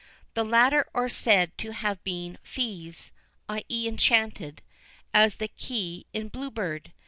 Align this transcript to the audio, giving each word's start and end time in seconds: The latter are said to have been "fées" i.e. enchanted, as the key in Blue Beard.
The 0.33 0.43
latter 0.43 0.87
are 0.95 1.09
said 1.09 1.55
to 1.59 1.73
have 1.73 2.03
been 2.03 2.39
"fées" 2.43 3.11
i.e. 3.47 3.87
enchanted, 3.87 4.63
as 5.13 5.35
the 5.35 5.47
key 5.49 6.07
in 6.11 6.29
Blue 6.29 6.49
Beard. 6.49 6.91